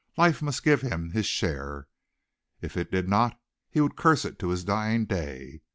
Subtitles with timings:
[0.17, 1.87] Life must give him his share.
[2.59, 5.61] If it did not he would curse it to his dying day.